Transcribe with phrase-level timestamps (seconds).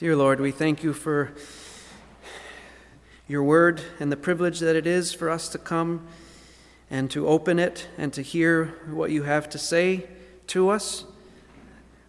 [0.00, 1.30] Dear Lord, we thank you for
[3.28, 6.06] your word and the privilege that it is for us to come
[6.90, 10.06] and to open it and to hear what you have to say
[10.46, 11.04] to us.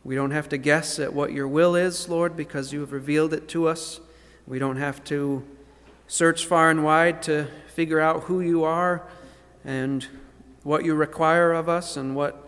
[0.05, 3.33] We don't have to guess at what your will is, Lord, because you have revealed
[3.33, 3.99] it to us.
[4.47, 5.45] We don't have to
[6.07, 9.05] search far and wide to figure out who you are
[9.65, 10.07] and
[10.63, 12.47] what you require of us and what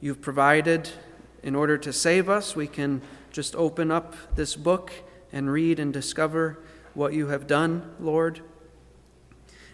[0.00, 0.88] you've provided
[1.42, 2.56] in order to save us.
[2.56, 4.92] We can just open up this book
[5.32, 6.58] and read and discover
[6.94, 8.40] what you have done, Lord.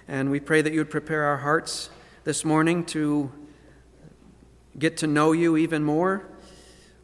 [0.09, 1.91] And we pray that you would prepare our hearts
[2.25, 3.33] this morning to
[4.79, 6.27] get to know you even more.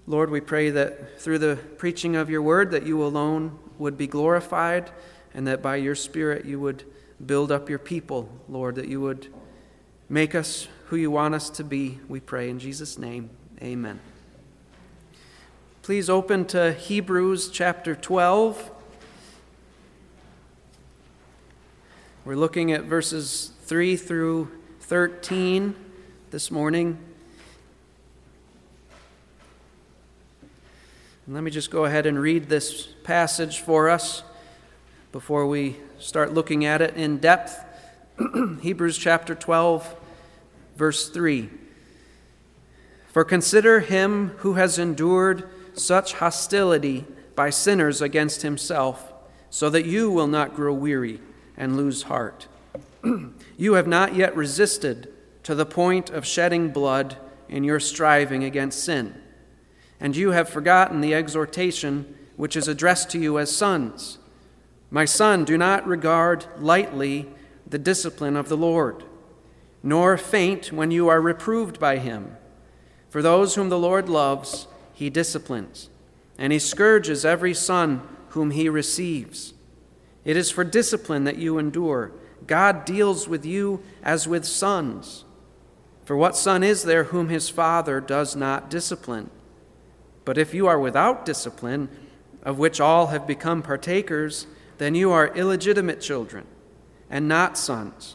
[0.07, 4.07] Lord, we pray that through the preaching of your word that you alone would be
[4.07, 4.91] glorified
[5.35, 6.85] and that by your spirit you would
[7.25, 9.33] build up your people, Lord, that you would
[10.09, 11.99] make us who you want us to be.
[12.09, 13.31] We pray in Jesus name.
[13.63, 14.12] Amen.
[15.83, 18.71] Please open to Hebrews chapter 12.
[22.25, 24.49] We're looking at verses 3 through
[24.79, 25.75] 13
[26.31, 26.99] this morning.
[31.27, 34.23] And let me just go ahead and read this passage for us
[35.11, 37.59] before we start looking at it in depth.
[38.61, 39.97] Hebrews chapter 12,
[40.77, 41.51] verse 3.
[43.09, 49.13] For consider him who has endured such hostility by sinners against himself,
[49.51, 51.21] so that you will not grow weary
[51.57, 52.47] and lose heart.
[53.57, 55.13] you have not yet resisted
[55.43, 57.17] to the point of shedding blood
[57.49, 59.15] in your striving against sin.
[60.01, 64.19] And you have forgotten the exhortation which is addressed to you as sons.
[64.91, 67.29] My son, do not regard lightly
[67.67, 69.05] the discipline of the Lord,
[69.83, 72.37] nor faint when you are reproved by him.
[73.09, 74.67] For those whom the Lord loves,
[75.03, 75.91] he disciplines,
[76.39, 79.53] and he scourges every son whom he receives.
[80.25, 82.13] It is for discipline that you endure.
[82.47, 85.25] God deals with you as with sons.
[86.05, 89.29] For what son is there whom his father does not discipline?
[90.25, 91.89] But if you are without discipline,
[92.45, 94.47] of which all have become partakers,
[94.79, 96.47] then you are illegitimate children
[97.11, 98.15] and not sons.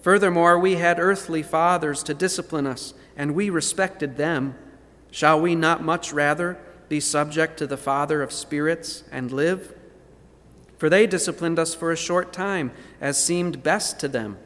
[0.00, 4.54] Furthermore, we had earthly fathers to discipline us, and we respected them.
[5.10, 6.58] Shall we not much rather
[6.88, 9.74] be subject to the Father of spirits and live?
[10.78, 12.70] For they disciplined us for a short time,
[13.00, 14.38] as seemed best to them,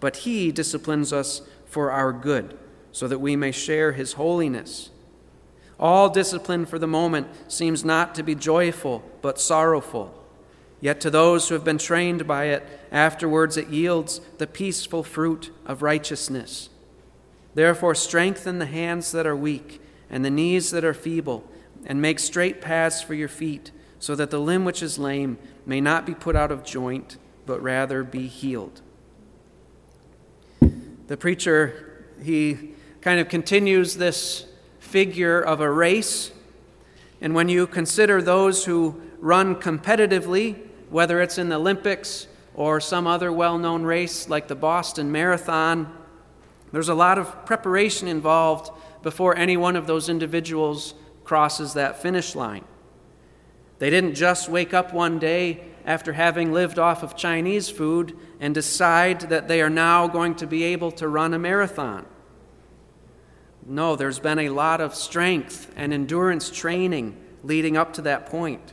[0.00, 2.58] but He disciplines us for our good,
[2.92, 4.90] so that we may share His holiness.
[5.80, 10.14] All discipline for the moment seems not to be joyful, but sorrowful.
[10.80, 15.50] Yet to those who have been trained by it, afterwards it yields the peaceful fruit
[15.64, 16.68] of righteousness.
[17.54, 21.44] Therefore, strengthen the hands that are weak and the knees that are feeble,
[21.86, 25.80] and make straight paths for your feet, so that the limb which is lame may
[25.80, 28.80] not be put out of joint, but rather be healed.
[31.06, 34.46] The preacher, he kind of continues this
[34.78, 36.30] figure of a race.
[37.20, 40.56] And when you consider those who run competitively,
[40.90, 45.92] whether it's in the Olympics or some other well known race like the Boston Marathon,
[46.72, 48.70] there's a lot of preparation involved
[49.02, 50.94] before any one of those individuals
[51.24, 52.64] crosses that finish line.
[53.78, 58.54] They didn't just wake up one day after having lived off of Chinese food and
[58.54, 62.06] decide that they are now going to be able to run a marathon.
[63.66, 68.72] No, there's been a lot of strength and endurance training leading up to that point.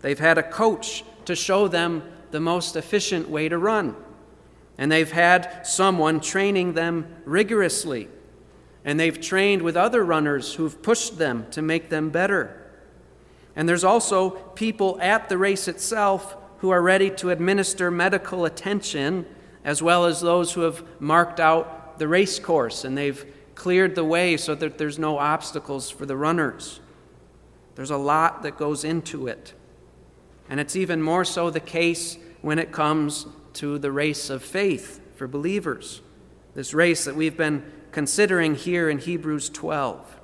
[0.00, 3.94] They've had a coach to show them the most efficient way to run.
[4.78, 8.08] And they've had someone training them rigorously
[8.84, 12.56] and they've trained with other runners who've pushed them to make them better.
[13.54, 19.26] And there's also people at the race itself who are ready to administer medical attention,
[19.64, 24.04] as well as those who have marked out the race course and they've cleared the
[24.04, 26.80] way so that there's no obstacles for the runners.
[27.74, 29.52] There's a lot that goes into it.
[30.48, 35.00] And it's even more so the case when it comes to the race of faith
[35.14, 36.00] for believers.
[36.54, 40.20] This race that we've been considering here in Hebrews 12.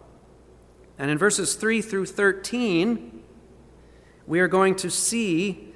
[0.98, 3.22] And in verses 3 through 13,
[4.26, 5.72] we are going to see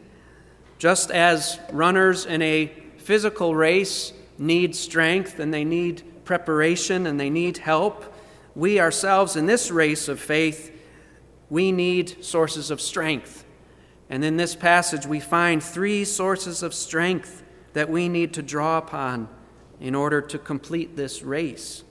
[0.78, 7.28] just as runners in a physical race need strength and they need preparation and they
[7.28, 8.14] need help,
[8.54, 10.74] we ourselves in this race of faith,
[11.50, 13.44] we need sources of strength.
[14.08, 17.42] And in this passage, we find three sources of strength
[17.74, 19.28] that we need to draw upon
[19.80, 21.82] in order to complete this race.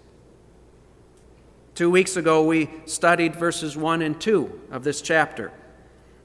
[1.75, 5.51] Two weeks ago, we studied verses 1 and 2 of this chapter.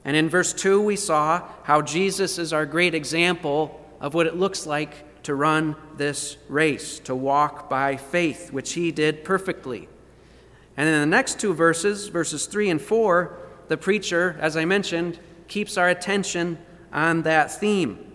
[0.03, 4.35] And in verse 2, we saw how Jesus is our great example of what it
[4.35, 9.89] looks like to run this race, to walk by faith, which he did perfectly.
[10.77, 15.19] And in the next two verses, verses 3 and 4, the preacher, as I mentioned,
[15.47, 16.59] keeps our attention
[16.91, 18.11] on that theme.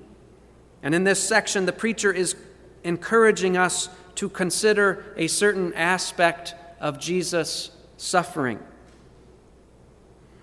[0.82, 2.36] And in this section, the preacher is
[2.84, 8.58] encouraging us to consider a certain aspect of Jesus' suffering.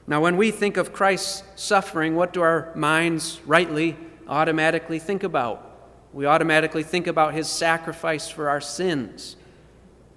[0.08, 3.98] Now, when we think of Christ's suffering, what do our minds rightly
[4.28, 5.64] automatically think about?
[6.14, 9.36] We automatically think about his sacrifice for our sins.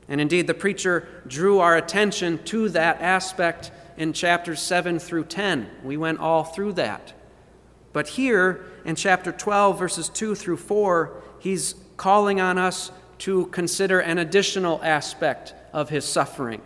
[0.08, 5.68] And indeed, the preacher drew our attention to that aspect in chapters 7 through 10.
[5.84, 7.12] We went all through that.
[7.92, 14.00] But here in chapter 12, verses 2 through 4, he's calling on us to consider
[14.00, 16.62] an additional aspect of his suffering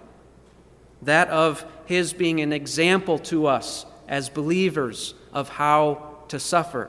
[1.03, 6.89] that of his being an example to us as believers of how to suffer.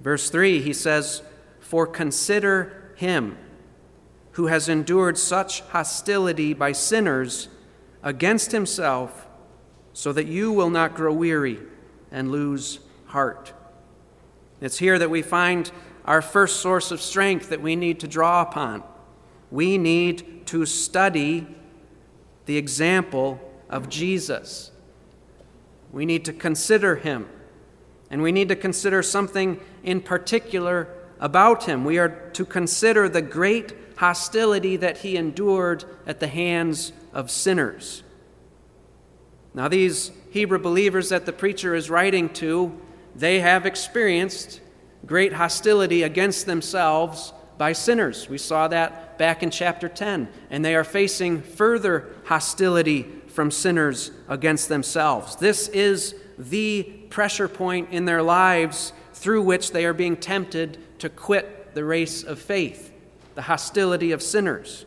[0.00, 1.20] Verse 3, he says,
[1.58, 3.38] For consider him
[4.32, 7.48] who has endured such hostility by sinners
[8.04, 9.26] against himself,
[9.92, 11.58] so that you will not grow weary
[12.12, 13.52] and lose heart.
[14.60, 15.72] It's here that we find
[16.04, 18.82] our first source of strength that we need to draw upon.
[19.50, 21.46] We need to study
[22.46, 23.40] the example
[23.70, 24.70] of Jesus.
[25.92, 27.28] We need to consider him,
[28.10, 30.88] and we need to consider something in particular
[31.20, 31.84] about him.
[31.84, 38.02] We are to consider the great hostility that he endured at the hands of sinners.
[39.54, 42.76] Now, these Hebrew believers that the preacher is writing to,
[43.14, 44.60] they have experienced
[45.06, 48.28] great hostility against themselves by sinners.
[48.28, 50.28] We saw that back in chapter 10.
[50.50, 55.36] And they are facing further hostility from sinners against themselves.
[55.36, 61.08] This is the pressure point in their lives through which they are being tempted to
[61.08, 62.92] quit the race of faith,
[63.34, 64.84] the hostility of sinners.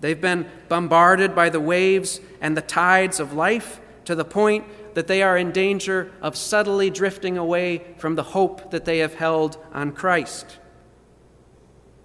[0.00, 4.64] They've been bombarded by the waves and the tides of life to the point
[4.94, 9.14] that they are in danger of subtly drifting away from the hope that they have
[9.14, 10.58] held on Christ.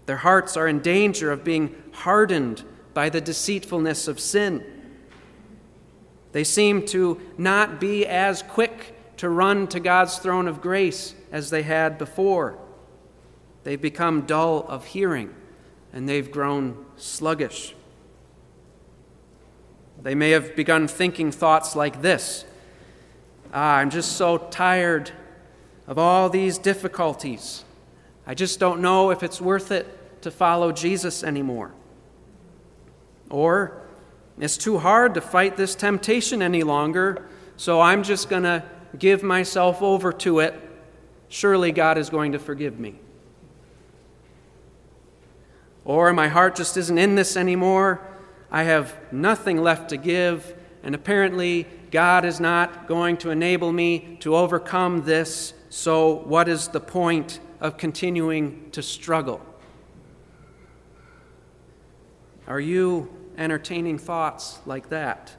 [0.06, 4.64] Their hearts are in danger of being hardened by the deceitfulness of sin.
[6.32, 11.50] They seem to not be as quick to run to God's throne of grace as
[11.50, 12.58] they had before.
[13.64, 15.34] They've become dull of hearing
[15.92, 17.74] and they've grown sluggish.
[20.02, 22.46] They may have begun thinking thoughts like this
[23.58, 25.12] Ah, I'm just so tired
[25.88, 27.64] of all these difficulties.
[28.28, 31.72] I just don't know if it's worth it to follow Jesus anymore.
[33.30, 33.82] Or,
[34.38, 37.26] it's too hard to fight this temptation any longer,
[37.56, 38.62] so I'm just going to
[39.00, 40.54] give myself over to it.
[41.30, 42.96] Surely God is going to forgive me.
[45.86, 48.02] Or, my heart just isn't in this anymore.
[48.52, 50.54] I have nothing left to give,
[50.86, 56.68] and apparently God is not going to enable me to overcome this, so what is
[56.68, 59.42] the point of continuing to struggle?
[62.48, 65.36] Are you entertaining thoughts like that?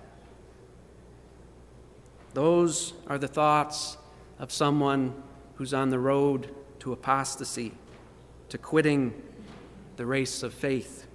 [2.34, 3.96] Those are the thoughts
[4.40, 5.14] of someone
[5.54, 7.73] who's on the road to apostasy,
[8.49, 9.14] to quitting
[9.97, 11.05] the race of faith.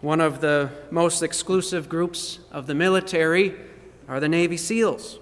[0.00, 3.54] One of the most exclusive groups of the military
[4.08, 5.18] are the Navy SEALs.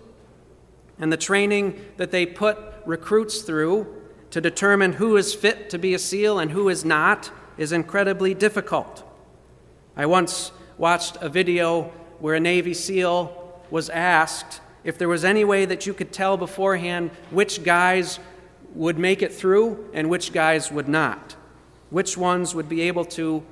[1.00, 3.92] And the training that they put recruits through
[4.30, 8.34] to determine who is fit to be a SEAL and who is not is incredibly
[8.34, 9.02] difficult.
[9.96, 15.44] I once watched a video where a Navy SEAL was asked if there was any
[15.44, 18.20] way that you could tell beforehand which guys
[18.74, 21.34] would make it through and which guys would not,
[21.90, 23.42] which ones would be able to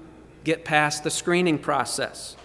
[0.47, 2.37] get past the screening process.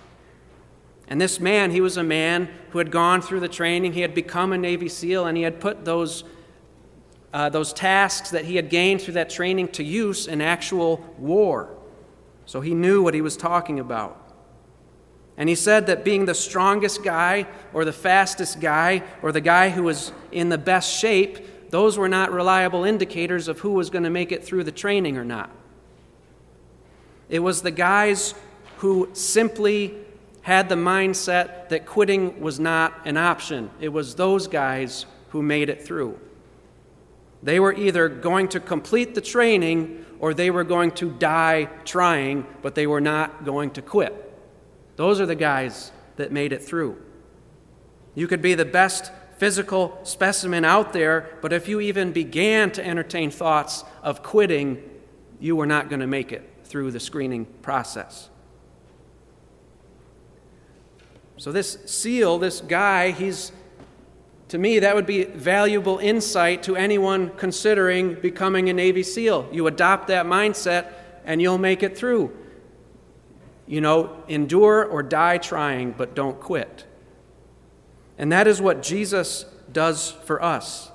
[1.07, 4.15] And this man, he was a man who had gone through the training, he had
[4.15, 6.23] become a Navy SEAL, and he had put those,
[7.31, 11.69] uh, those tasks that he had gained through that training to use in actual war.
[12.47, 14.17] So he knew what he was talking about.
[15.37, 19.69] And he said that being the strongest guy, or the fastest guy, or the guy
[19.69, 24.05] who was in the best shape, those were not reliable indicators of who was going
[24.05, 25.51] to make it through the training or not.
[27.31, 28.35] It was the guys
[28.79, 29.95] who simply
[30.41, 33.71] had the mindset that quitting was not an option.
[33.79, 36.19] It was those guys who made it through.
[37.41, 42.45] They were either going to complete the training or they were going to die trying,
[42.61, 44.13] but they were not going to quit.
[44.97, 47.01] Those are the guys that made it through.
[48.13, 52.85] You could be the best physical specimen out there, but if you even began to
[52.85, 54.83] entertain thoughts of quitting,
[55.39, 58.29] you were not going to make it through the screening process.
[61.35, 63.51] So, this SEAL, this guy, he's,
[64.47, 69.49] to me, that would be valuable insight to anyone considering becoming a Navy SEAL.
[69.51, 70.93] You adopt that mindset
[71.25, 72.31] and you'll make it through.
[73.67, 76.85] You know, endure or die trying, but don't quit.
[78.17, 80.89] And that is what Jesus does for us.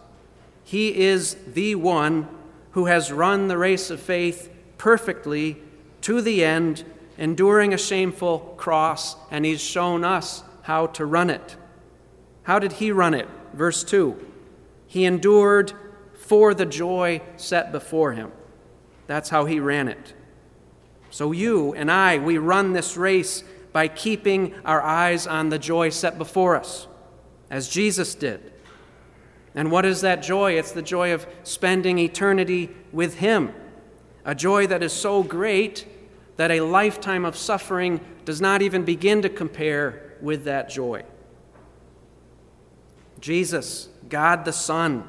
[0.64, 2.28] He is the one
[2.70, 5.62] who has run the race of faith perfectly
[6.06, 6.84] to the end,
[7.18, 11.56] enduring a shameful cross, and He's shown us how to run it.
[12.44, 13.26] How did He run it?
[13.52, 14.16] Verse 2
[14.86, 15.72] He endured
[16.14, 18.30] for the joy set before Him.
[19.08, 20.14] That's how He ran it.
[21.10, 25.88] So you and I, we run this race by keeping our eyes on the joy
[25.88, 26.86] set before us
[27.50, 28.52] as Jesus did.
[29.56, 30.52] And what is that joy?
[30.52, 33.52] It's the joy of spending eternity with Him,
[34.24, 35.84] a joy that is so great
[36.36, 41.04] that a lifetime of suffering does not even begin to compare with that joy.
[43.20, 45.04] Jesus, God the Son,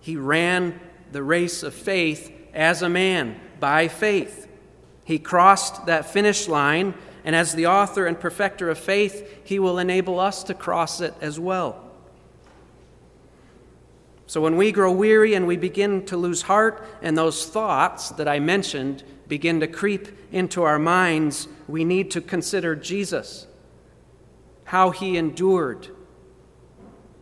[0.00, 0.78] He ran
[1.12, 4.46] the race of faith as a man by faith.
[5.04, 6.94] He crossed that finish line
[7.24, 11.12] and as the author and perfecter of faith, He will enable us to cross it
[11.20, 11.84] as well.
[14.26, 18.28] So when we grow weary and we begin to lose heart, and those thoughts that
[18.28, 23.46] I mentioned begin to creep into our minds, we need to consider Jesus,
[24.64, 25.88] how He endured,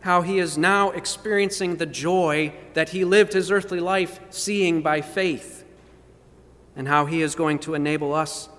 [0.01, 5.01] how He is now experiencing the joy that He lived His earthly life seeing by
[5.01, 5.65] faith,
[6.75, 8.49] and how He is going to enable us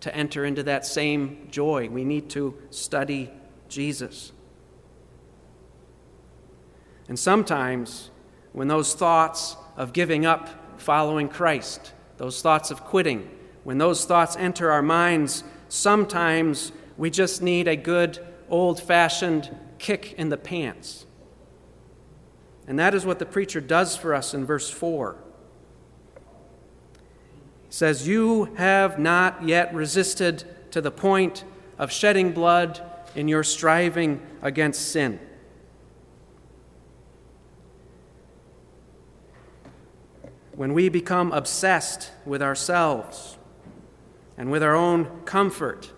[0.00, 1.88] to enter into that same joy.
[1.88, 3.30] We need to study
[3.68, 4.32] Jesus.
[7.08, 8.10] And sometimes,
[8.52, 13.28] when those thoughts of giving up following Christ, those thoughts of quitting,
[13.64, 18.16] when those thoughts enter our minds, sometimes we just need a good
[18.48, 19.50] old fashioned
[19.80, 21.04] kick in the pants.
[22.68, 25.16] And that is what the preacher does for us in verse 4
[27.70, 31.42] says, You have not yet resisted to the point
[31.76, 32.80] of shedding blood
[33.16, 35.18] in your striving against sin.
[40.62, 43.36] When we become obsessed with ourselves
[44.38, 45.90] and with our own comfort,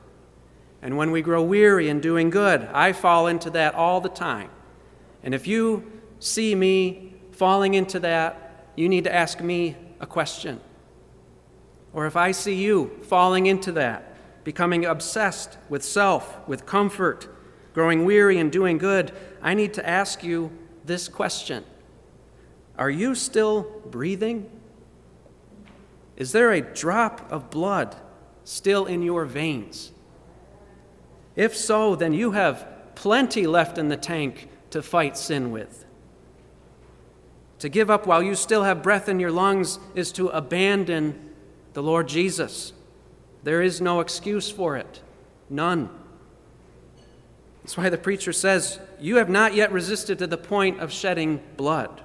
[0.81, 4.49] and when we grow weary in doing good, I fall into that all the time.
[5.23, 10.59] And if you see me falling into that, you need to ask me a question.
[11.93, 17.29] Or if I see you falling into that, becoming obsessed with self, with comfort,
[17.75, 20.51] growing weary in doing good, I need to ask you
[20.87, 21.65] this question
[22.77, 24.51] Are you still breathing?
[26.17, 27.97] Is there a drop of blood
[28.45, 29.93] still in your veins?
[31.37, 35.85] If so, then you have plenty left in the tank to fight sin with.
[37.61, 41.35] To give up while you still have breath in your lungs is to abandon
[41.73, 42.73] the Lord Jesus.
[43.43, 45.01] There is no excuse for it,
[45.49, 45.91] none.
[47.63, 51.43] That's why the preacher says, You have not yet resisted to the point of shedding
[51.57, 52.03] blood.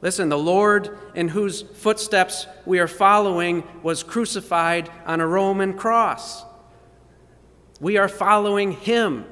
[0.00, 6.44] Listen, the Lord in whose footsteps we are following was crucified on a Roman cross.
[7.80, 9.24] We are following him.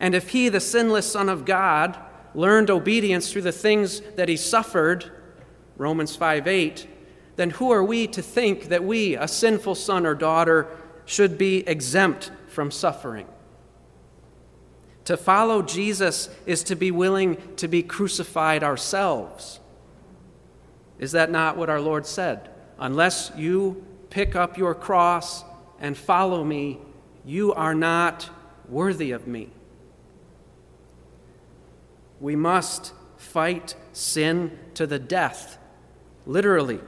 [0.00, 1.98] And if he, the sinless Son of God,
[2.34, 5.10] learned obedience through the things that he suffered,
[5.76, 6.88] Romans 5 8,
[7.36, 10.68] then who are we to think that we, a sinful son or daughter,
[11.04, 13.26] should be exempt from suffering?
[15.04, 19.60] To follow Jesus is to be willing to be crucified ourselves.
[20.98, 22.48] Is that not what our Lord said?
[22.78, 25.44] Unless you pick up your cross
[25.78, 26.78] and follow me,
[27.24, 28.30] you are not
[28.68, 29.50] worthy of me.
[32.20, 35.58] We must fight sin to the death
[36.26, 36.80] literally,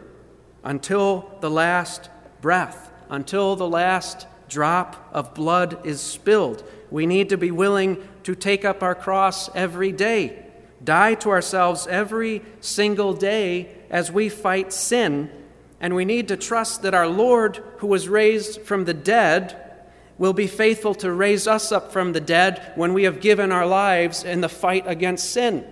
[0.65, 2.09] until the last
[2.41, 6.65] breath, until the last drop of blood is spilled.
[6.91, 10.45] We need to be willing to take up our cross every day,
[10.83, 15.31] die to ourselves every single day as we fight sin,
[15.81, 19.63] and we need to trust that our Lord, who was raised from the dead,
[20.19, 23.67] will be faithful to raise us up from the dead when we have given our
[23.67, 25.67] lives in the fight against sin,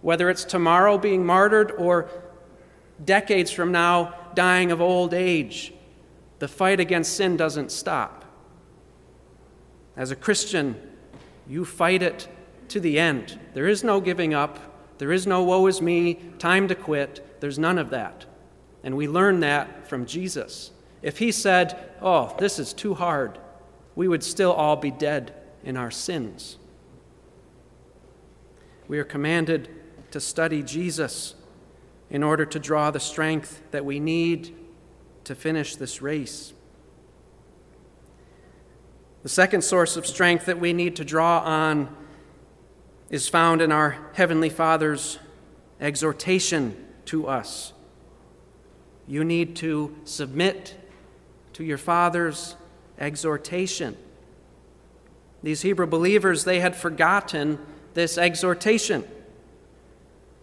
[0.00, 2.08] whether it's tomorrow being martyred or
[3.04, 5.72] decades from now, dying of old age,
[6.38, 8.23] the fight against sin doesn't stop.
[9.96, 10.80] As a Christian,
[11.46, 12.26] You fight it
[12.68, 13.38] to the end.
[13.52, 14.96] There is no giving up.
[14.96, 17.40] There is no woe is me, time to quit.
[17.40, 18.24] There's none of that.
[18.82, 20.70] And we learn that from Jesus.
[21.02, 23.38] If he said, Oh, this is too hard,
[23.94, 26.56] we would still all be dead in our sins.
[28.88, 29.68] We are commanded
[30.12, 31.34] to study Jesus
[32.08, 34.56] in order to draw the strength that we need
[35.24, 36.53] to finish this race.
[39.24, 41.88] The second source of strength that we need to draw on
[43.08, 45.18] is found in our Heavenly Father's
[45.80, 46.76] exhortation
[47.06, 47.72] to us.
[49.08, 50.76] You need to submit
[51.54, 52.56] to your Father's
[52.98, 53.96] exhortation.
[55.42, 57.58] These Hebrew believers, they had forgotten
[57.94, 59.04] this exhortation.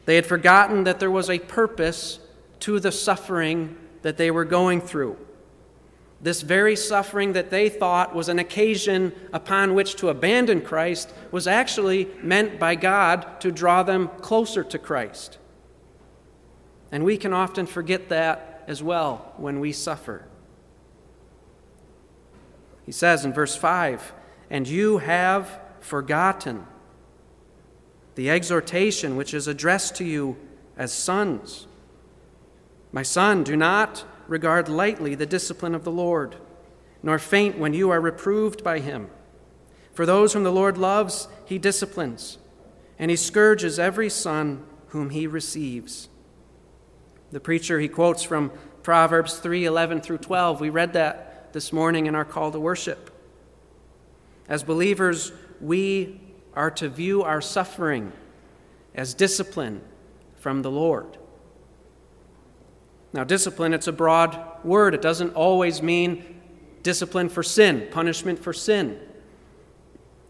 [0.05, 2.19] They had forgotten that there was a purpose
[2.61, 5.17] to the suffering that they were going through.
[6.23, 11.47] This very suffering that they thought was an occasion upon which to abandon Christ was
[11.47, 15.39] actually meant by God to draw them closer to Christ.
[16.91, 20.25] And we can often forget that as well when we suffer.
[22.85, 24.13] He says in verse 5
[24.49, 26.67] And you have forgotten
[28.13, 30.37] the exhortation which is addressed to you
[30.77, 31.65] as sons.
[32.91, 36.37] My son, do not regard lightly the discipline of the Lord,
[37.03, 39.09] nor faint when you are reproved by him.
[39.93, 42.37] For those whom the Lord loves, he disciplines,
[42.97, 46.07] and he scourges every son whom he receives.
[47.31, 50.61] The preacher he quotes from Proverbs 3 11 through 12.
[50.61, 53.09] We read that this morning in our call to worship.
[54.47, 56.21] As believers, we
[56.55, 58.13] are to view our suffering
[58.95, 59.81] as discipline
[60.37, 61.17] from the Lord.
[63.13, 64.93] Now, discipline, it's a broad word.
[64.93, 66.41] It doesn't always mean
[66.81, 68.99] discipline for sin, punishment for sin.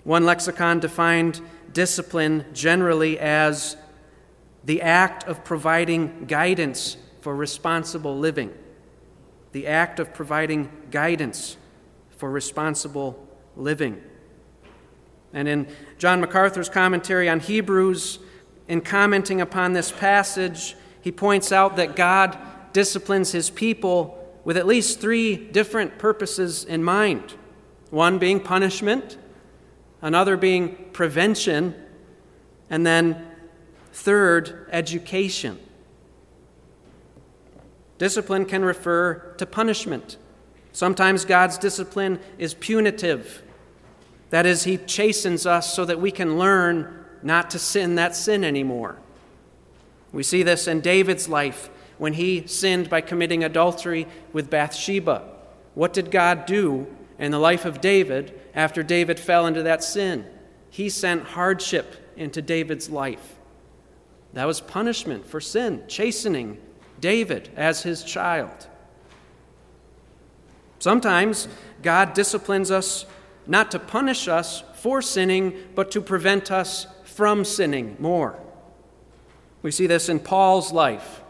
[0.03, 1.41] One lexicon defined
[1.73, 3.77] discipline generally as
[4.63, 8.53] the act of providing guidance for responsible living.
[9.51, 11.57] The act of providing guidance
[12.17, 14.01] for responsible living.
[15.33, 15.67] And in
[15.97, 18.19] John MacArthur's commentary on Hebrews,
[18.67, 22.37] in commenting upon this passage, he points out that God
[22.73, 27.35] disciplines his people with at least three different purposes in mind
[27.89, 29.17] one being punishment,
[30.01, 31.75] another being prevention,
[32.69, 33.27] and then
[33.91, 35.59] third, education.
[37.97, 40.17] Discipline can refer to punishment.
[40.71, 43.43] Sometimes God's discipline is punitive.
[44.29, 48.45] That is, He chastens us so that we can learn not to sin that sin
[48.45, 48.97] anymore.
[50.13, 51.69] We see this in David's life
[52.01, 55.21] when he sinned by committing adultery with Bathsheba.
[55.75, 56.87] What did God do
[57.19, 60.25] in the life of David after David fell into that sin?
[60.71, 63.35] He sent hardship into David's life.
[64.33, 66.57] That was punishment for sin, chastening
[66.99, 68.65] David as his child.
[70.79, 71.47] Sometimes
[71.83, 73.05] God disciplines us
[73.45, 78.39] not to punish us for sinning, but to prevent us from sinning more.
[79.61, 81.20] We see this in Paul's life.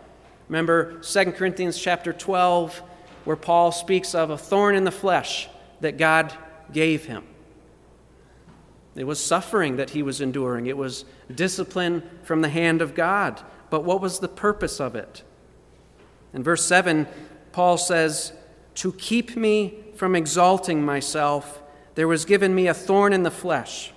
[0.52, 2.84] Remember 2 Corinthians chapter 12,
[3.24, 5.48] where Paul speaks of a thorn in the flesh
[5.80, 6.34] that God
[6.74, 7.24] gave him.
[8.94, 13.42] It was suffering that he was enduring, it was discipline from the hand of God.
[13.70, 15.24] But what was the purpose of it?
[16.34, 17.08] In verse 7,
[17.54, 18.34] Paul says,
[18.76, 21.64] To keep me from exalting myself,
[21.96, 23.94] there was given me a thorn in the flesh,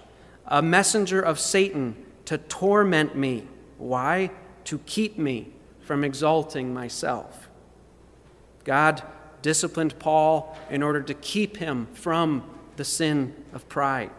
[0.47, 3.49] a messenger of Satan to torment me.
[3.77, 4.31] Why?
[4.67, 5.54] To keep me
[5.85, 7.49] from exalting myself.
[8.65, 9.03] God
[9.43, 14.11] disciplined Paul in order to keep him from the sin of pride.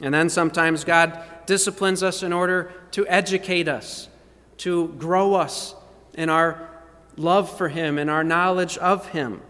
[0.00, 4.08] And then sometimes God disciplines us in order to educate us,
[4.58, 5.74] to grow us
[6.14, 6.68] in our
[7.16, 9.40] love for Him and our knowledge of Him.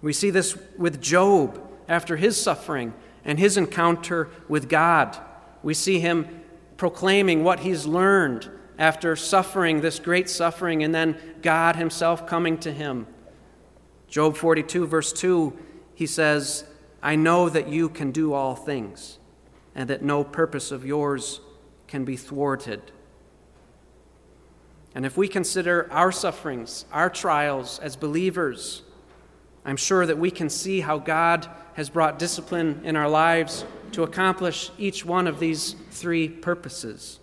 [0.00, 5.18] We see this with Job after his suffering and his encounter with God.
[5.62, 6.42] We see him
[6.76, 12.72] proclaiming what he's learned after suffering this great suffering, and then God Himself coming to
[12.72, 13.06] him.
[14.08, 15.58] Job 42, verse 2,
[15.94, 16.64] he says,
[17.02, 19.18] I know that you can do all things,
[19.74, 21.40] and that no purpose of yours
[21.88, 22.92] can be thwarted.
[24.94, 28.82] And if we consider our sufferings, our trials as believers,
[29.64, 34.02] I'm sure that we can see how God has brought discipline in our lives to
[34.02, 37.20] accomplish each one of these three purposes.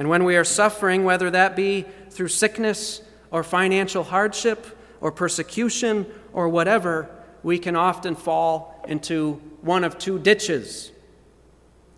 [0.00, 4.66] And when we are suffering, whether that be through sickness or financial hardship
[5.02, 7.10] or persecution or whatever,
[7.42, 10.90] we can often fall into one of two ditches.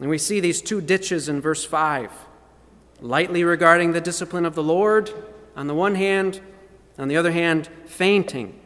[0.01, 2.11] And we see these two ditches in verse 5
[3.01, 5.13] lightly regarding the discipline of the Lord
[5.55, 6.41] on the one hand,
[6.99, 8.59] on the other hand, fainting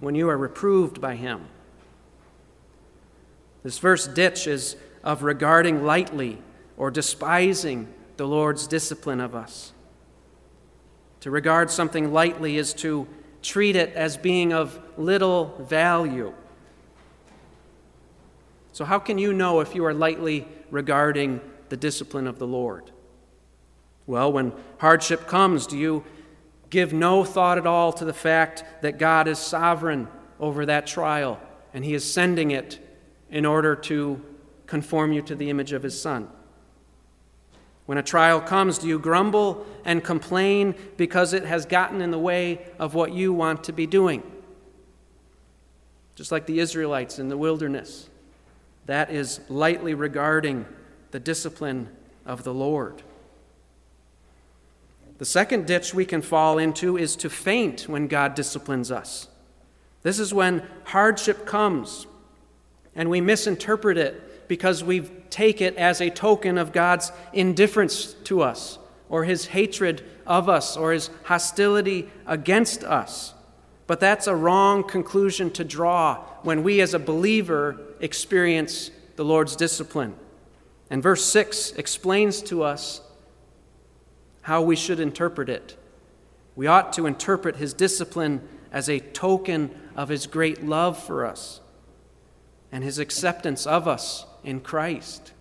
[0.00, 1.46] when you are reproved by Him.
[3.62, 6.42] This first ditch is of regarding lightly
[6.76, 7.86] or despising
[8.20, 9.72] the Lord's discipline of us.
[11.20, 13.08] To regard something lightly is to
[13.40, 16.34] treat it as being of little value.
[18.72, 22.90] So, how can you know if you are lightly regarding the discipline of the Lord?
[24.06, 26.04] Well, when hardship comes, do you
[26.68, 31.40] give no thought at all to the fact that God is sovereign over that trial
[31.72, 32.86] and He is sending it
[33.30, 34.22] in order to
[34.66, 36.28] conform you to the image of His Son?
[37.86, 42.18] When a trial comes, do you grumble and complain because it has gotten in the
[42.18, 44.22] way of what you want to be doing?
[46.14, 48.08] Just like the Israelites in the wilderness.
[48.86, 50.66] That is lightly regarding
[51.10, 51.88] the discipline
[52.26, 53.02] of the Lord.
[55.18, 59.28] The second ditch we can fall into is to faint when God disciplines us.
[60.02, 62.06] This is when hardship comes
[62.94, 68.42] and we misinterpret it because we take it as a token of God's indifference to
[68.42, 73.34] us, or his hatred of us, or his hostility against us.
[73.86, 79.56] But that's a wrong conclusion to draw when we as a believer experience the Lord's
[79.56, 80.14] discipline.
[80.90, 83.00] And verse 6 explains to us
[84.42, 85.76] how we should interpret it.
[86.56, 91.60] We ought to interpret his discipline as a token of his great love for us
[92.72, 95.32] and his acceptance of us in Christ.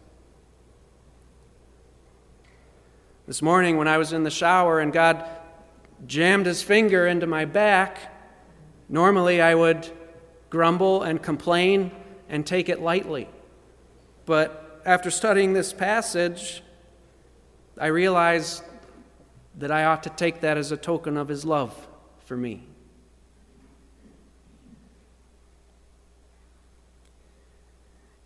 [3.28, 5.24] This morning, when I was in the shower and God
[6.08, 8.00] jammed his finger into my back,
[8.88, 9.90] normally I would
[10.50, 11.92] grumble and complain
[12.28, 13.30] and take it lightly.
[14.26, 16.64] But after studying this passage,
[17.80, 18.64] I realized
[19.58, 21.88] that I ought to take that as a token of his love
[22.26, 22.66] for me.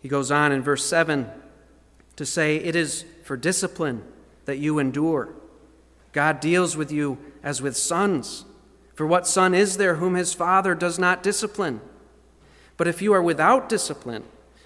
[0.04, 1.30] He goes on in verse 7
[2.16, 4.04] to say, It is for discipline
[4.44, 5.30] that you endure.
[6.12, 8.44] God deals with you as with sons.
[8.92, 11.80] For what son is there whom his father does not discipline?
[12.76, 14.24] But if you are without discipline,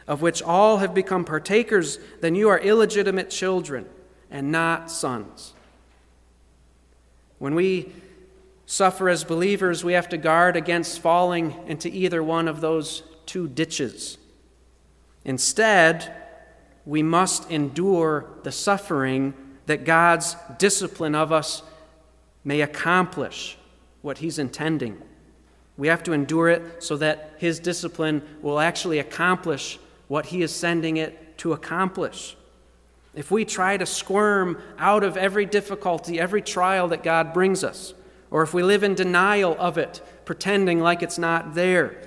[0.08, 3.86] of which all have become partakers, then you are illegitimate children
[4.32, 5.54] and not sons.
[7.38, 7.92] When we
[8.66, 13.46] suffer as believers, we have to guard against falling into either one of those two
[13.46, 14.18] ditches.
[15.28, 16.10] Instead,
[16.86, 19.34] we must endure the suffering
[19.66, 21.62] that God's discipline of us
[22.44, 23.58] may accomplish
[24.00, 24.96] what He's intending.
[25.76, 30.50] We have to endure it so that His discipline will actually accomplish what He is
[30.50, 32.34] sending it to accomplish.
[33.14, 37.92] If we try to squirm out of every difficulty, every trial that God brings us,
[38.30, 42.00] or if we live in denial of it, pretending like it's not there,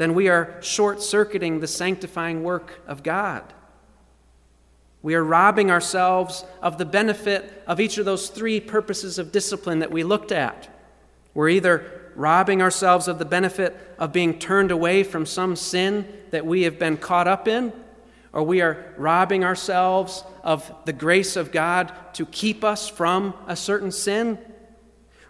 [0.00, 3.44] then we are short circuiting the sanctifying work of God.
[5.02, 9.80] We are robbing ourselves of the benefit of each of those three purposes of discipline
[9.80, 10.74] that we looked at.
[11.34, 16.46] We're either robbing ourselves of the benefit of being turned away from some sin that
[16.46, 17.70] we have been caught up in,
[18.32, 23.54] or we are robbing ourselves of the grace of God to keep us from a
[23.54, 24.38] certain sin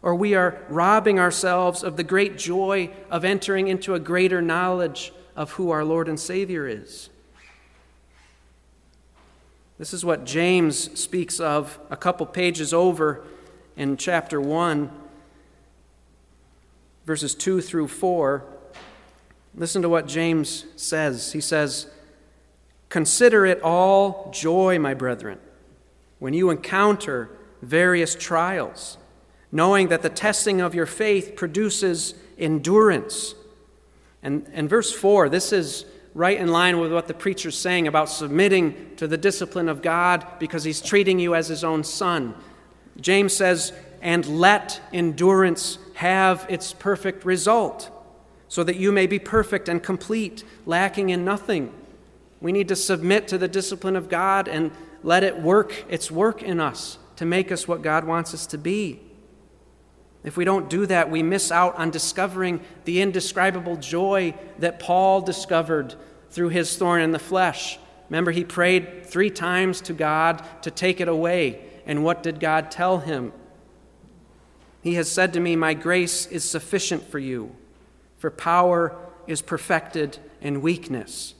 [0.03, 5.13] or we are robbing ourselves of the great joy of entering into a greater knowledge
[5.37, 7.11] of who our Lord and Savior is.
[9.79, 13.25] This is what James speaks of a couple pages over
[13.77, 14.91] in chapter 1,
[17.07, 18.45] verses 2 through 4.
[19.55, 21.33] Listen to what James says.
[21.33, 21.87] He says,
[22.91, 25.39] Consider it all joy, my brethren,
[26.19, 27.31] when you encounter
[27.63, 28.99] various trials
[29.53, 33.35] knowing that the testing of your faith produces endurance.
[34.23, 35.85] And, and verse 4, this is
[36.15, 40.27] right in line with what the preacher's saying about submitting to the discipline of God
[40.39, 42.35] because he's treating you as his own son.
[43.01, 47.91] James says, and let endurance have its perfect result,
[48.49, 51.73] so that you may be perfect and complete, lacking in nothing.
[52.41, 56.43] We need to submit to the discipline of God and let it work its work
[56.43, 59.01] in us to make us what God wants us to be.
[60.23, 65.23] If we don't do that, we miss out on discovering the indescribable joy that Paul
[65.23, 65.95] discovered
[66.31, 67.79] through his thorn in the flesh.
[68.09, 71.61] Remember, he prayed three times to God to take it away.
[71.87, 73.33] And what did God tell him?
[74.83, 77.55] He has said to me, My grace is sufficient for you,
[78.19, 81.35] for power is perfected in weakness.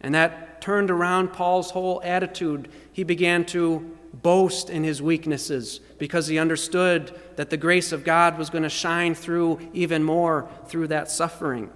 [0.00, 2.68] And that turned around Paul's whole attitude.
[2.92, 8.38] He began to boast in his weaknesses because he understood that the grace of God
[8.38, 11.70] was going to shine through even more through that suffering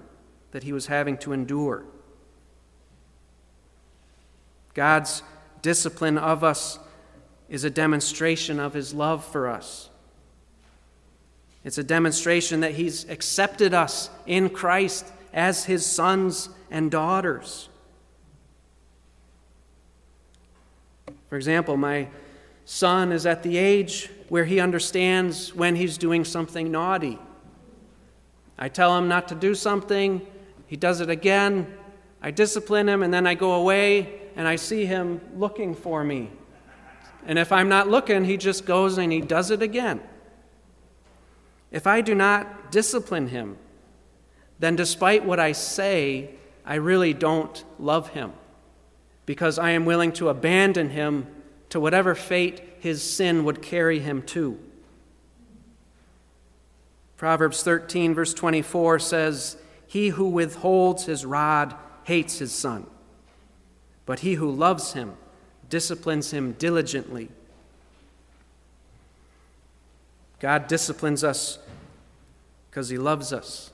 [0.52, 1.84] that he was having to endure.
[4.74, 5.22] God's
[5.60, 6.78] discipline of us
[7.48, 9.90] is a demonstration of his love for us.
[11.64, 17.68] It's a demonstration that he's accepted us in Christ as his sons and daughters.
[21.28, 22.08] For example, my
[22.64, 27.18] son is at the age where he understands when he's doing something naughty.
[28.58, 30.26] I tell him not to do something,
[30.66, 31.74] he does it again.
[32.22, 36.30] I discipline him, and then I go away and I see him looking for me.
[37.26, 40.00] And if I'm not looking, he just goes and he does it again.
[41.70, 43.58] If I do not discipline him,
[44.58, 46.30] then despite what I say,
[46.64, 48.32] I really don't love him
[49.26, 51.26] because I am willing to abandon him
[51.72, 54.58] to whatever fate his sin would carry him to.
[57.16, 59.56] Proverbs 13, verse 24 says,
[59.86, 62.86] He who withholds his rod hates his son,
[64.04, 65.14] but he who loves him
[65.70, 67.30] disciplines him diligently.
[70.40, 71.58] God disciplines us
[72.68, 73.70] because he loves us.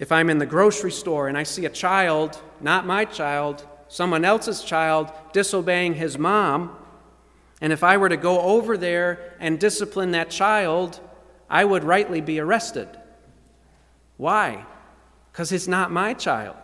[0.00, 4.24] If I'm in the grocery store and I see a child, not my child, someone
[4.24, 6.74] else's child, disobeying his mom,
[7.60, 10.98] and if I were to go over there and discipline that child,
[11.50, 12.88] I would rightly be arrested.
[14.16, 14.64] Why?
[15.30, 16.56] Because it's not my child.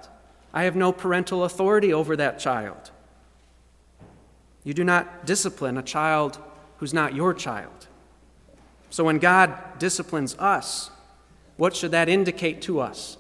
[0.55, 2.93] I have no parental authority over that child.
[4.65, 6.39] You do not discipline a child
[6.79, 7.89] who's not your child.
[8.89, 10.91] So when God disciplines us,
[11.59, 13.19] what should that indicate to us?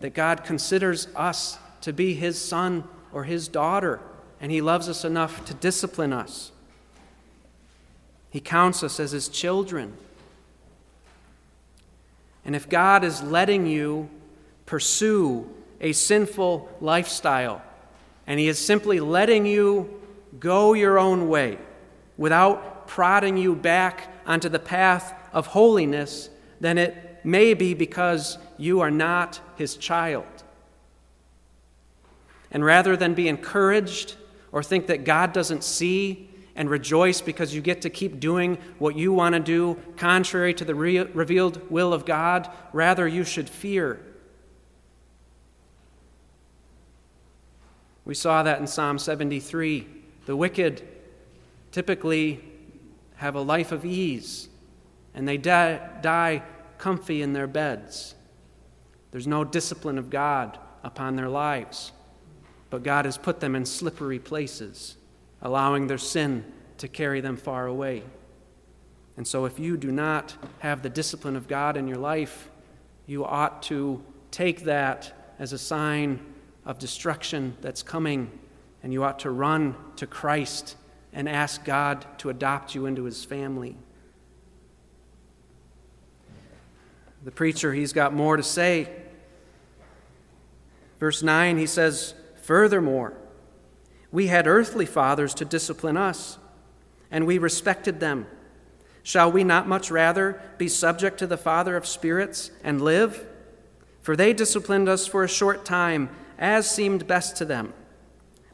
[0.00, 4.00] That God considers us to be his son or his daughter,
[4.40, 6.52] and he loves us enough to discipline us.
[8.30, 9.94] He counts us as his children.
[12.44, 14.08] And if God is letting you
[14.66, 15.48] pursue
[15.80, 17.62] a sinful lifestyle,
[18.26, 20.00] and he is simply letting you
[20.38, 21.58] go your own way
[22.16, 28.80] without prodding you back onto the path of holiness, then it may be because you
[28.80, 30.26] are not his child.
[32.50, 34.16] And rather than be encouraged
[34.52, 38.96] or think that God doesn't see and rejoice because you get to keep doing what
[38.96, 43.48] you want to do contrary to the re- revealed will of God, rather you should
[43.48, 44.00] fear.
[48.04, 49.86] We saw that in Psalm 73.
[50.26, 50.86] The wicked
[51.70, 52.42] typically
[53.16, 54.48] have a life of ease
[55.14, 56.42] and they die, die
[56.78, 58.14] comfy in their beds.
[59.10, 61.92] There's no discipline of God upon their lives,
[62.70, 64.96] but God has put them in slippery places,
[65.42, 66.44] allowing their sin
[66.78, 68.04] to carry them far away.
[69.16, 72.48] And so, if you do not have the discipline of God in your life,
[73.06, 76.20] you ought to take that as a sign
[76.64, 78.30] of destruction that's coming,
[78.82, 80.76] and you ought to run to Christ
[81.12, 83.76] and ask God to adopt you into his family.
[87.24, 88.88] The preacher, he's got more to say.
[90.98, 92.14] Verse 9, he says,
[92.50, 93.12] Furthermore,
[94.10, 96.36] we had earthly fathers to discipline us,
[97.08, 98.26] and we respected them.
[99.04, 103.24] Shall we not much rather be subject to the Father of spirits and live?
[104.02, 106.10] For they disciplined us for a short time,
[106.40, 107.72] as seemed best to them.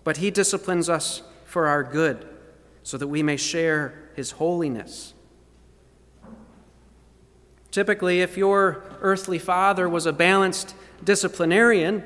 [0.05, 2.29] But he disciplines us for our good,
[2.83, 5.15] so that we may share his holiness.
[7.71, 12.05] Typically, if your earthly father was a balanced disciplinarian,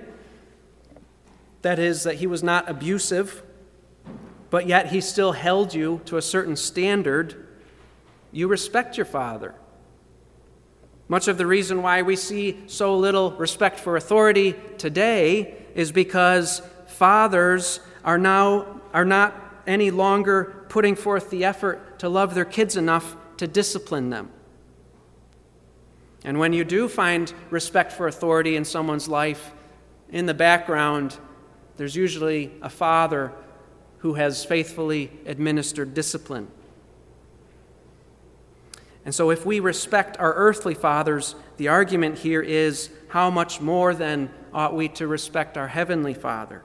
[1.62, 3.42] that is, that he was not abusive,
[4.51, 7.46] but yet he still held you to a certain standard,
[8.33, 9.55] you respect your father.
[11.09, 16.62] Much of the reason why we see so little respect for authority today is because
[16.87, 22.77] fathers are now are not any longer putting forth the effort to love their kids
[22.77, 24.31] enough to discipline them.
[26.25, 29.53] And when you do find respect for authority in someone's life,
[30.11, 31.18] in the background,
[31.81, 33.33] there's usually a father
[34.01, 36.47] who has faithfully administered discipline.
[39.07, 43.95] And so, if we respect our earthly fathers, the argument here is how much more
[43.95, 46.62] then ought we to respect our heavenly Father?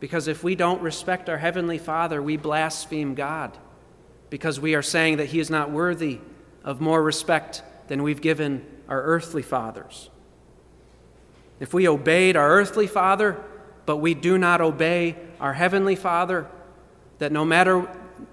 [0.00, 3.54] Because if we don't respect our heavenly Father, we blaspheme God
[4.30, 6.20] because we are saying that He is not worthy
[6.64, 10.08] of more respect than we've given our earthly fathers.
[11.60, 13.42] If we obeyed our earthly father,
[13.86, 16.46] but we do not obey our heavenly father,
[17.18, 17.88] that no matter,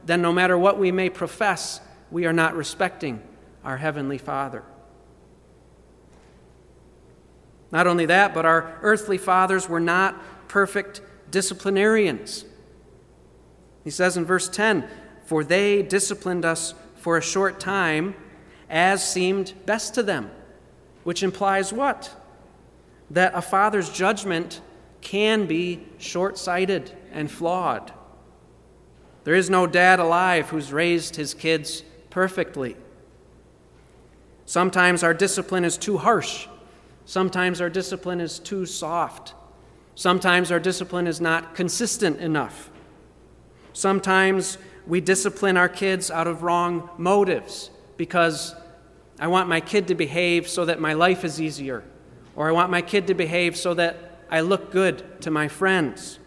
[0.06, 3.22] then no matter what we may profess, we are not respecting
[3.64, 4.64] our heavenly father.
[7.72, 12.46] Not only that, but our earthly fathers were not perfect disciplinarians.
[13.84, 14.88] He says in verse 10
[15.26, 18.16] For they disciplined us for a short time
[18.70, 20.32] as seemed best to them,
[21.04, 22.16] which implies what?
[23.12, 24.62] That a father's judgment
[25.02, 27.92] can be short sighted and flawed.
[29.24, 32.76] There is no dad alive who's raised his kids perfectly.
[34.46, 36.48] Sometimes our discipline is too harsh.
[37.06, 39.34] Sometimes our discipline is too soft.
[39.96, 42.70] Sometimes our discipline is not consistent enough.
[43.74, 48.56] Sometimes we discipline our kids out of wrong motives because
[49.20, 51.84] I want my kid to behave so that my life is easier
[52.36, 56.20] or I want my kid to behave so that I look good to my friends.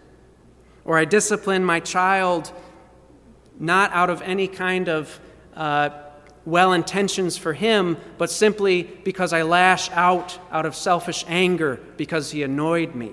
[0.85, 2.53] Or I discipline my child
[3.59, 5.21] not out of any kind of
[5.55, 5.91] uh,
[6.45, 12.31] well intentions for him, but simply because I lash out out of selfish anger because
[12.31, 13.13] he annoyed me.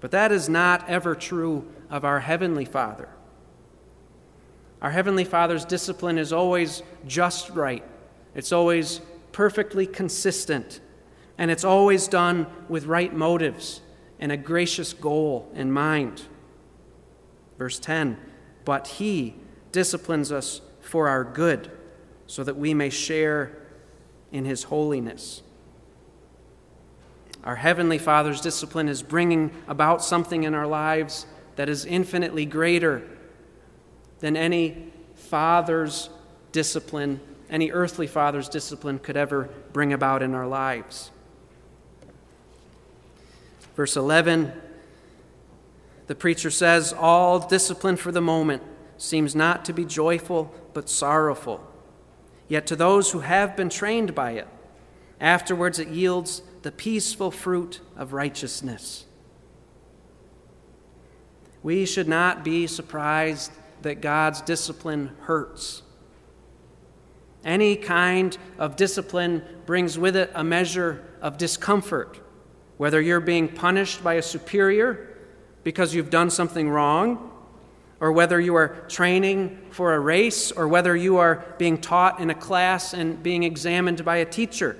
[0.00, 3.08] But that is not ever true of our Heavenly Father.
[4.82, 7.84] Our Heavenly Father's discipline is always just right,
[8.34, 9.00] it's always
[9.36, 10.80] perfectly consistent,
[11.36, 13.82] and it's always done with right motives
[14.18, 16.22] and a gracious goal in mind.
[17.58, 18.16] Verse 10
[18.64, 19.34] But He
[19.72, 21.70] disciplines us for our good,
[22.26, 23.54] so that we may share
[24.32, 25.42] in His holiness.
[27.44, 33.06] Our Heavenly Father's discipline is bringing about something in our lives that is infinitely greater
[34.20, 36.08] than any father's
[36.52, 41.10] discipline any earthly father's discipline could ever bring about in our lives.
[43.74, 44.52] Verse 11,
[46.06, 48.62] the preacher says, All discipline for the moment
[48.96, 51.60] seems not to be joyful, but sorrowful.
[52.48, 54.48] Yet to those who have been trained by it,
[55.20, 59.04] afterwards it yields the peaceful fruit of righteousness.
[61.62, 65.82] We should not be surprised that God's discipline hurts.
[67.46, 72.20] Any kind of discipline brings with it a measure of discomfort,
[72.76, 75.16] whether you're being punished by a superior
[75.62, 77.30] because you've done something wrong,
[78.00, 82.30] or whether you are training for a race, or whether you are being taught in
[82.30, 84.76] a class and being examined by a teacher.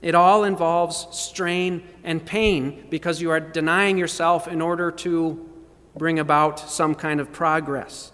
[0.00, 5.50] It all involves strain and pain because you are denying yourself in order to
[5.96, 8.12] bring about some kind of progress.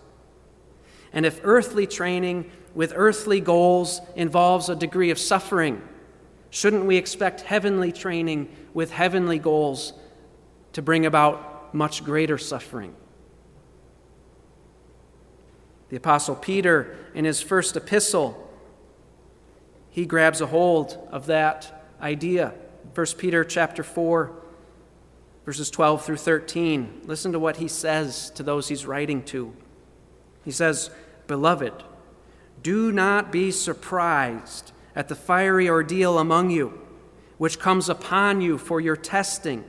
[1.13, 5.83] And if earthly training with earthly goals involves a degree of suffering,
[6.51, 9.93] shouldn't we expect heavenly training with heavenly goals
[10.73, 12.95] to bring about much greater suffering?
[15.89, 18.47] The apostle Peter in his first epistle
[19.91, 22.55] he grabs a hold of that idea.
[22.95, 24.33] 1 Peter chapter 4
[25.45, 27.03] verses 12 through 13.
[27.07, 29.53] Listen to what he says to those he's writing to.
[30.45, 30.91] He says,
[31.27, 31.73] "Beloved,
[32.63, 36.81] do not be surprised at the fiery ordeal among you,
[37.39, 39.65] which comes upon you for your testing,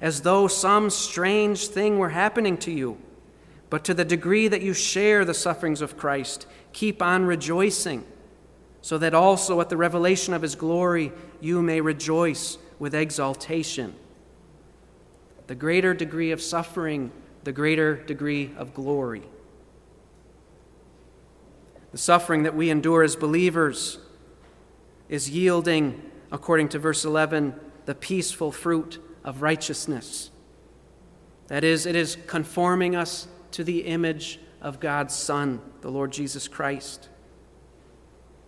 [0.00, 2.98] as though some strange thing were happening to you.
[3.68, 8.04] But to the degree that you share the sufferings of Christ, keep on rejoicing,
[8.82, 13.94] so that also at the revelation of his glory you may rejoice with exultation.
[15.46, 17.12] The greater degree of suffering,
[17.44, 19.22] the greater degree of glory.
[21.92, 23.98] The suffering that we endure as believers
[25.08, 26.00] is yielding,
[26.30, 27.54] according to verse 11,
[27.86, 30.30] the peaceful fruit of righteousness.
[31.48, 36.46] That is, it is conforming us to the image of God's Son, the Lord Jesus
[36.46, 37.08] Christ.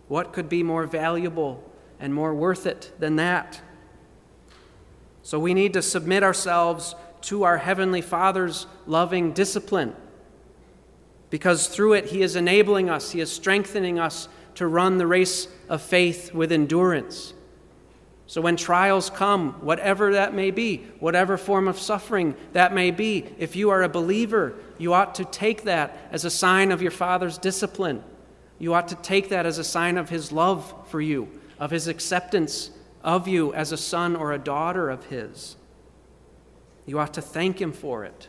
[0.07, 3.59] What could be more valuable and more worth it than that?
[5.21, 9.95] So we need to submit ourselves to our Heavenly Father's loving discipline
[11.33, 15.47] because through it, He is enabling us, He is strengthening us to run the race
[15.67, 17.33] of faith with endurance.
[18.27, 23.25] So when trials come, whatever that may be, whatever form of suffering that may be,
[23.39, 26.91] if you are a believer, you ought to take that as a sign of your
[26.91, 28.03] Father's discipline.
[28.59, 31.27] You ought to take that as a sign of His love for you,
[31.57, 32.69] of His acceptance
[33.03, 35.55] of you as a son or a daughter of His.
[36.85, 38.27] You ought to thank Him for it.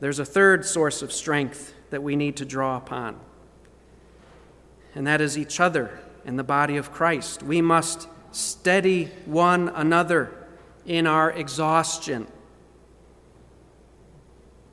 [0.00, 3.18] There's a third source of strength that we need to draw upon,
[4.94, 7.42] and that is each other in the body of Christ.
[7.42, 10.32] We must steady one another
[10.86, 12.26] in our exhaustion.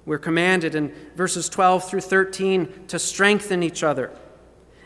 [0.05, 4.11] We're commanded in verses 12 through 13 to strengthen each other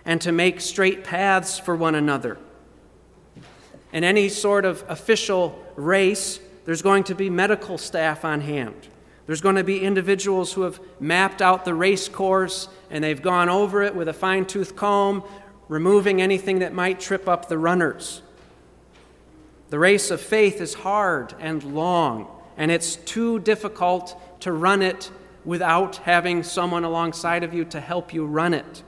[0.05, 2.37] and to make straight paths for one another.
[3.91, 8.87] In any sort of official race, there's going to be medical staff on hand.
[9.29, 13.47] There's going to be individuals who have mapped out the race course and they've gone
[13.47, 15.23] over it with a fine tooth comb,
[15.67, 18.23] removing anything that might trip up the runners.
[19.69, 22.25] The race of faith is hard and long,
[22.57, 25.11] and it's too difficult to run it
[25.45, 28.81] without having someone alongside of you to help you run it.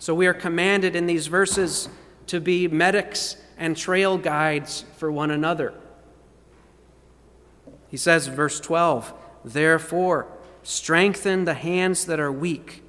[0.00, 1.88] So we are commanded in these verses
[2.26, 5.72] to be medics and trail guides for one another.
[7.88, 9.14] He says, verse 12,
[9.44, 10.26] Therefore,
[10.62, 12.82] strengthen the hands that are weak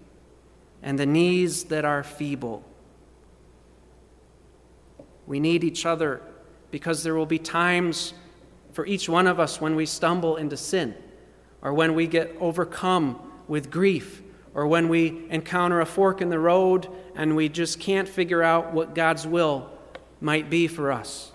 [0.81, 2.63] and the knees that are feeble.
[5.27, 6.21] We need each other
[6.71, 8.13] because there will be times
[8.73, 10.95] for each one of us when we stumble into sin,
[11.61, 14.21] or when we get overcome with grief,
[14.53, 18.73] or when we encounter a fork in the road and we just can't figure out
[18.73, 19.69] what God's will
[20.21, 21.31] might be for us.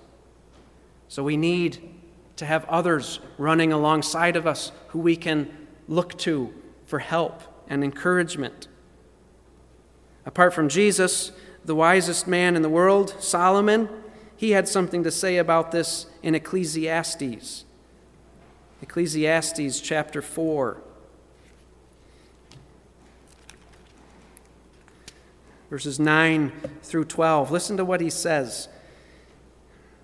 [1.08, 1.93] So we need
[2.36, 5.48] to have others running alongside of us who we can
[5.88, 6.52] look to
[6.84, 8.68] for help and encouragement.
[10.26, 11.32] Apart from Jesus,
[11.64, 13.88] the wisest man in the world, Solomon,
[14.36, 17.64] he had something to say about this in Ecclesiastes.
[18.82, 20.78] Ecclesiastes chapter 4.
[25.70, 27.50] Verses 9 through 12.
[27.50, 28.68] Listen to what he says.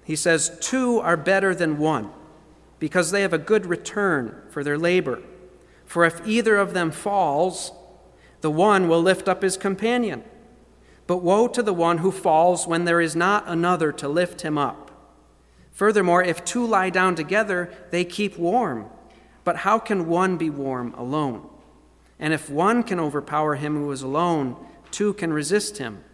[0.05, 2.11] He says, Two are better than one,
[2.81, 5.23] because they have a good return for their labor.
[5.87, 7.71] For if either of them falls,
[8.41, 10.25] the one will lift up his companion.
[11.07, 14.57] But woe to the one who falls when there is not another to lift him
[14.57, 14.91] up.
[15.73, 18.87] Furthermore, if two lie down together, they keep warm.
[19.45, 21.49] But how can one be warm alone?
[22.19, 24.57] And if one can overpower him who is alone,
[24.91, 26.05] two can resist him.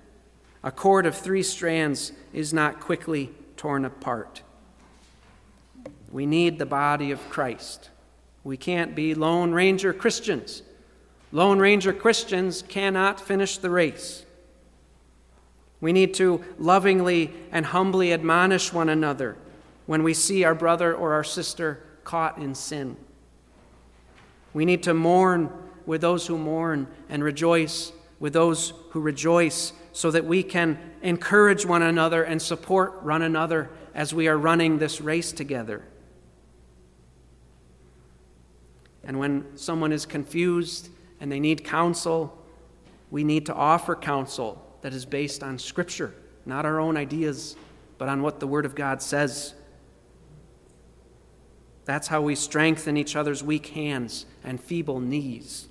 [0.62, 4.42] A cord of three strands is not quickly torn apart.
[6.16, 7.90] We need the body of Christ.
[8.42, 10.62] We can't be Lone Ranger Christians.
[11.30, 14.24] Lone Ranger Christians cannot finish the race.
[15.82, 19.36] We need to lovingly and humbly admonish one another
[19.84, 22.96] when we see our brother or our sister caught in sin.
[24.54, 25.50] We need to mourn
[25.84, 31.66] with those who mourn and rejoice with those who rejoice so that we can encourage
[31.66, 35.84] one another and support one another as we are running this race together.
[39.07, 40.90] And when someone is confused
[41.20, 42.36] and they need counsel,
[43.11, 46.12] we need to offer counsel that is based on Scripture,
[46.44, 47.57] not our own ideas,
[47.98, 49.54] but on what the Word of God says.
[51.84, 55.68] That's how we strengthen each other's weak hands and feeble knees.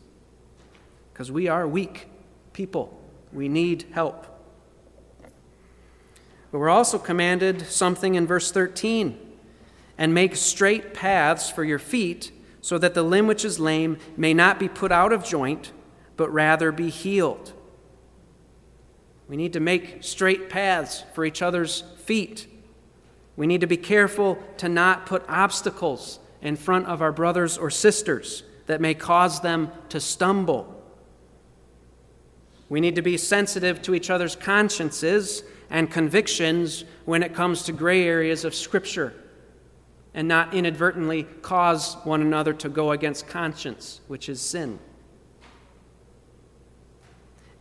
[1.11, 2.07] Because we are weak
[2.53, 2.99] people,
[3.33, 4.25] we need help.
[6.51, 9.19] But we're also commanded something in verse 13
[9.97, 12.31] and make straight paths for your feet,
[12.65, 15.71] so that the limb which is lame may not be put out of joint,
[16.17, 17.53] but rather be healed.
[19.27, 22.47] We need to make straight paths for each other's feet.
[23.35, 27.69] We need to be careful to not put obstacles in front of our brothers or
[27.69, 30.83] sisters that may cause them to stumble.
[32.67, 37.71] We need to be sensitive to each other's consciences and convictions when it comes to
[37.71, 39.13] gray areas of Scripture
[40.15, 44.79] and not inadvertently cause one another to go against conscience, which is sin.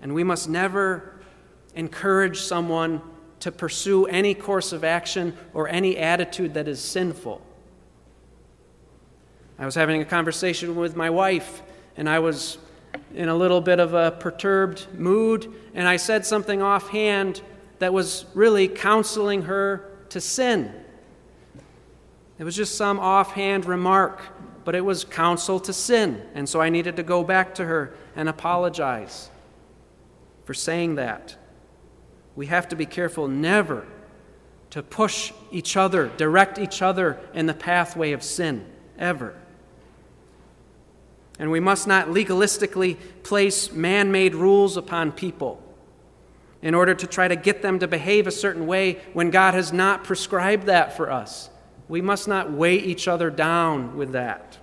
[0.01, 1.21] And we must never
[1.75, 3.03] encourage someone
[3.41, 7.45] to pursue any course of action or any attitude that is sinful.
[9.59, 11.61] I was having a conversation with my wife,
[11.97, 12.59] and I was
[13.15, 17.43] in a little bit of a perturbed mood, and I said something offhand
[17.81, 20.84] that was really counseling her to sin.
[22.39, 24.21] It was just some offhand remark,
[24.65, 27.95] but it was counsel to sin, and so I needed to go back to her
[28.17, 29.31] and apologize
[30.45, 31.37] for saying that.
[32.37, 33.87] We have to be careful never
[34.71, 38.67] to push each other, direct each other in the pathway of sin,
[38.99, 39.35] ever.
[41.39, 45.63] And we must not legalistically place man made rules upon people
[46.63, 49.73] in order to try to get them to behave a certain way when God has
[49.73, 51.51] not prescribed that for us.
[51.89, 54.59] We must not weigh each other down with that.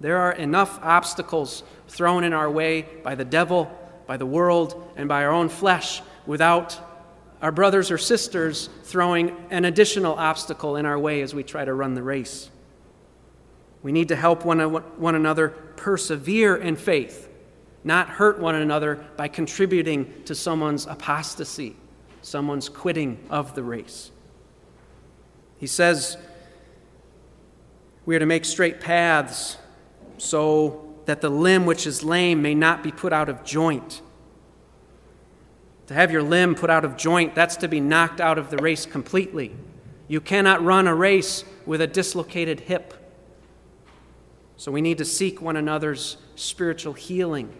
[0.00, 3.70] There are enough obstacles thrown in our way by the devil
[4.08, 6.80] by the world and by our own flesh without
[7.42, 11.74] our brothers or sisters throwing an additional obstacle in our way as we try to
[11.74, 12.50] run the race.
[13.82, 17.28] We need to help one, one another persevere in faith,
[17.84, 21.76] not hurt one another by contributing to someone's apostasy,
[22.22, 24.10] someone's quitting of the race.
[25.58, 26.16] He says
[28.06, 29.58] we are to make straight paths
[30.16, 34.00] so that the limb which is lame may not be put out of joint.
[35.88, 38.58] To have your limb put out of joint, that's to be knocked out of the
[38.58, 39.54] race completely.
[40.06, 42.94] You cannot run a race with a dislocated hip.
[44.56, 47.54] So we need to seek one another's spiritual healing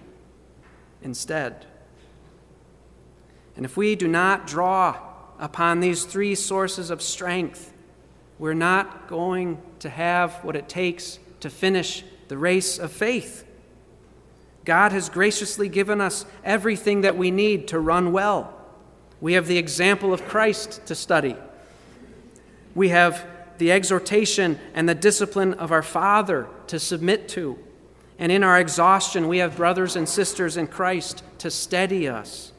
[1.03, 1.67] instead.
[3.57, 4.99] And if we do not draw
[5.39, 7.73] upon these three sources of strength,
[8.39, 13.45] we're not going to have what it takes to finish the race of faith.
[14.65, 18.55] God has graciously given us everything that we need to run well.
[19.21, 21.37] We have the example of Christ to study.
[22.75, 23.27] We have
[23.59, 27.59] the exhortation and the discipline of our Father to submit to.
[28.19, 32.53] And in our exhaustion, we have brothers and sisters in Christ to steady us.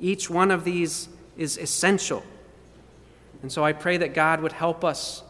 [0.00, 2.22] Each one of these is essential.
[3.42, 5.22] And so I pray that God would help us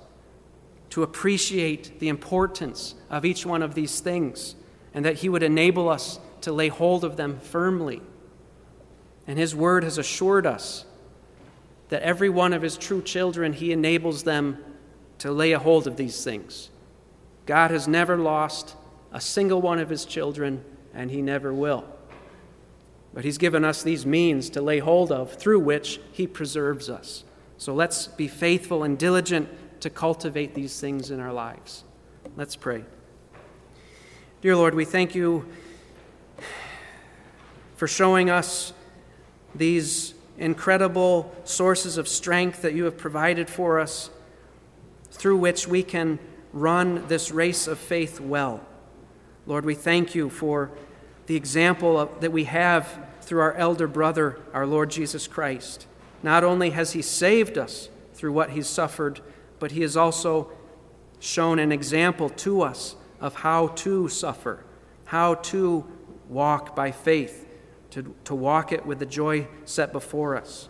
[0.90, 4.54] to appreciate the importance of each one of these things
[4.94, 8.00] and that He would enable us to lay hold of them firmly.
[9.26, 10.86] And His Word has assured us
[11.90, 14.59] that every one of His true children, He enables them
[15.18, 16.70] to lay a hold of these things.
[17.46, 18.76] God has never lost
[19.12, 21.84] a single one of his children, and he never will.
[23.14, 27.24] But he's given us these means to lay hold of through which he preserves us.
[27.59, 29.48] So let's be faithful and diligent
[29.80, 31.84] to cultivate these things in our lives.
[32.36, 32.84] Let's pray.
[34.40, 35.44] Dear Lord, we thank you
[37.74, 38.72] for showing us
[39.54, 44.11] these incredible sources of strength that you have provided for us
[45.11, 46.20] through which we can
[46.52, 48.61] run this race of faith well.
[49.46, 50.70] Lord, we thank you for
[51.26, 55.86] the example of, that we have through our elder brother, our Lord Jesus Christ.
[56.23, 59.21] Not only has he saved us through what he's suffered,
[59.59, 60.51] but he has also
[61.21, 64.64] shown an example to us of how to suffer,
[65.07, 65.85] how to
[66.29, 67.47] walk by faith,
[67.91, 70.69] to, to walk it with the joy set before us.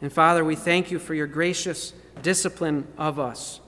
[0.00, 1.92] And Father, we thank you for your gracious
[2.22, 3.60] discipline of us.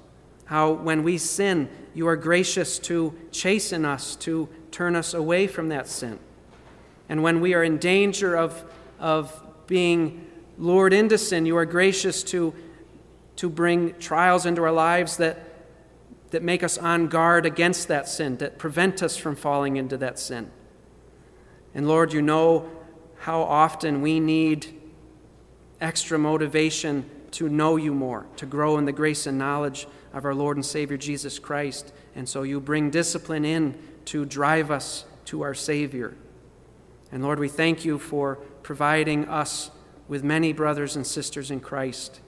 [0.47, 5.69] How, when we sin, you are gracious to chasten us, to turn us away from
[5.69, 6.19] that sin.
[7.09, 8.65] And when we are in danger of,
[8.99, 10.27] of being
[10.59, 12.55] lured into sin, you are gracious to,
[13.37, 15.39] to bring trials into our lives that,
[16.31, 20.19] that make us on guard against that sin, that prevent us from falling into that
[20.19, 20.51] sin.
[21.75, 22.71] And Lord, you know
[23.19, 24.81] how often we need
[25.81, 30.35] extra motivation to know you more, to grow in the grace and knowledge of our
[30.35, 31.93] Lord and Savior Jesus Christ.
[32.15, 33.77] And so you bring discipline in
[34.07, 36.15] to drive us to our Savior.
[37.11, 39.71] And Lord, we thank you for providing us
[40.09, 42.21] with many brothers and sisters in Christ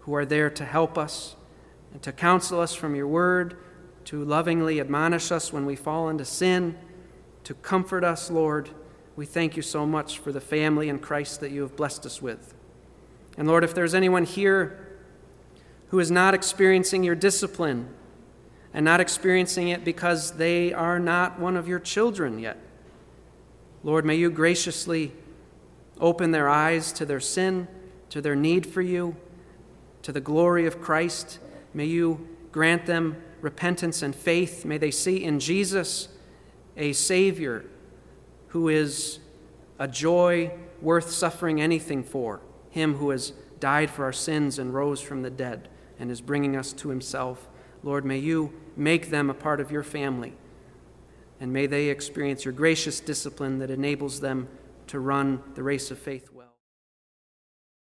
[0.00, 1.36] who are there to help us
[1.92, 3.56] and to counsel us from your word,
[4.06, 6.78] to lovingly admonish us when we fall into sin,
[7.44, 8.70] to comfort us, Lord.
[9.16, 12.22] We thank you so much for the family in Christ that you have blessed us
[12.22, 12.54] with.
[13.36, 14.98] And Lord, if there's anyone here
[15.88, 17.88] who is not experiencing your discipline
[18.72, 22.58] and not experiencing it because they are not one of your children yet,
[23.82, 25.12] Lord, may you graciously
[26.00, 27.68] open their eyes to their sin,
[28.08, 29.16] to their need for you,
[30.02, 31.38] to the glory of Christ.
[31.74, 34.64] May you grant them repentance and faith.
[34.64, 36.08] May they see in Jesus
[36.76, 37.64] a Savior
[38.48, 39.18] who is
[39.78, 42.40] a joy worth suffering anything for
[42.70, 46.56] him who has died for our sins and rose from the dead and is bringing
[46.56, 47.48] us to himself.
[47.82, 50.34] Lord, may you make them a part of your family,
[51.38, 54.48] and may they experience your gracious discipline that enables them
[54.90, 56.29] to run the race of faith.